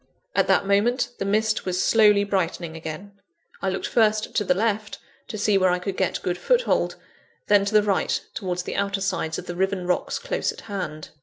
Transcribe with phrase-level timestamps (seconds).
[0.35, 3.11] At that moment, the mist was slowly brightening again.
[3.61, 6.95] I looked first to the left, to see where I could get good foothold
[7.49, 11.09] then to the right, towards the outer sides of the riven rocks close at hand.